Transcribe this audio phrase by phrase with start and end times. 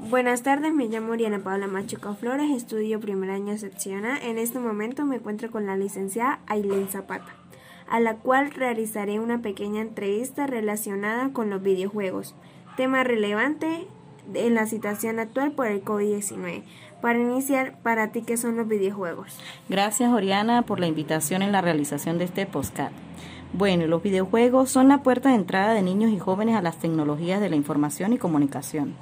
[0.00, 4.16] Buenas tardes, me llamo Oriana Paula Machuca Flores, estudio primer año sección A.
[4.16, 7.34] En este momento me encuentro con la licenciada Ailén Zapata,
[7.90, 12.36] a la cual realizaré una pequeña entrevista relacionada con los videojuegos,
[12.76, 13.88] tema relevante
[14.34, 16.62] en la situación actual por el COVID-19.
[17.02, 19.36] Para iniciar, ¿para ti qué son los videojuegos?
[19.68, 22.92] Gracias, Oriana, por la invitación en la realización de este postcard.
[23.52, 27.40] Bueno, los videojuegos son la puerta de entrada de niños y jóvenes a las tecnologías
[27.40, 28.94] de la información y comunicación.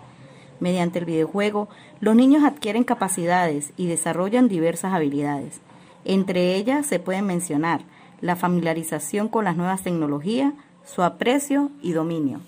[0.60, 1.68] Mediante el videojuego,
[2.00, 5.60] los niños adquieren capacidades y desarrollan diversas habilidades.
[6.04, 7.82] Entre ellas se pueden mencionar
[8.20, 12.40] la familiarización con las nuevas tecnologías, su aprecio y dominio.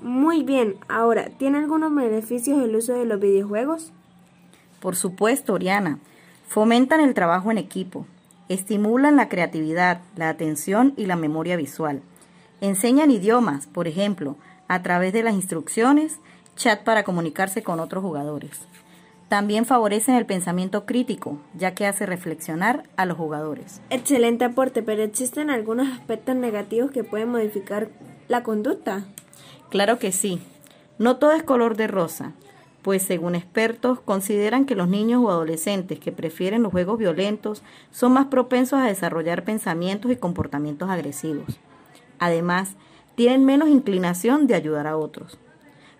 [0.00, 3.92] Muy bien, ahora, ¿tiene algunos beneficios el uso de los videojuegos?
[4.80, 5.98] Por supuesto, Oriana.
[6.46, 8.06] Fomentan el trabajo en equipo,
[8.48, 12.00] estimulan la creatividad, la atención y la memoria visual.
[12.60, 14.36] Enseñan idiomas, por ejemplo,
[14.68, 16.20] a través de las instrucciones
[16.58, 18.50] chat para comunicarse con otros jugadores.
[19.28, 23.80] También favorecen el pensamiento crítico, ya que hace reflexionar a los jugadores.
[23.90, 27.88] Excelente aporte, pero ¿existen algunos aspectos negativos que pueden modificar
[28.26, 29.04] la conducta?
[29.70, 30.40] Claro que sí.
[30.98, 32.32] No todo es color de rosa,
[32.82, 37.62] pues según expertos consideran que los niños o adolescentes que prefieren los juegos violentos
[37.92, 41.60] son más propensos a desarrollar pensamientos y comportamientos agresivos.
[42.18, 42.76] Además,
[43.14, 45.38] tienen menos inclinación de ayudar a otros.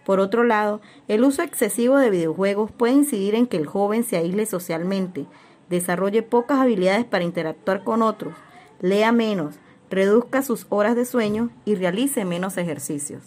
[0.09, 4.17] Por otro lado, el uso excesivo de videojuegos puede incidir en que el joven se
[4.17, 5.27] aísle socialmente,
[5.69, 8.33] desarrolle pocas habilidades para interactuar con otros,
[8.81, 9.57] lea menos,
[9.91, 13.23] reduzca sus horas de sueño y realice menos ejercicios.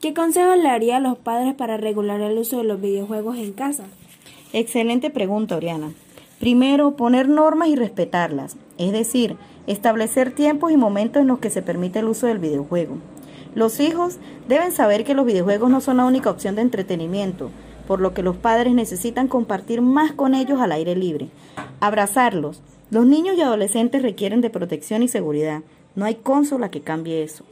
[0.00, 3.52] ¿Qué consejo le haría a los padres para regular el uso de los videojuegos en
[3.52, 3.82] casa?
[4.52, 5.90] Excelente pregunta, Oriana.
[6.38, 11.62] Primero, poner normas y respetarlas, es decir, establecer tiempos y momentos en los que se
[11.62, 12.98] permite el uso del videojuego.
[13.54, 17.50] Los hijos deben saber que los videojuegos no son la única opción de entretenimiento,
[17.86, 21.28] por lo que los padres necesitan compartir más con ellos al aire libre.
[21.80, 22.62] Abrazarlos.
[22.90, 25.62] Los niños y adolescentes requieren de protección y seguridad.
[25.94, 27.44] No hay consola que cambie eso.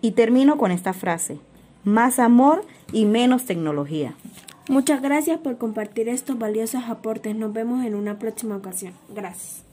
[0.00, 1.38] Y termino con esta frase.
[1.84, 4.14] Más amor y menos tecnología.
[4.68, 7.36] Muchas gracias por compartir estos valiosos aportes.
[7.36, 8.94] Nos vemos en una próxima ocasión.
[9.08, 9.65] Gracias.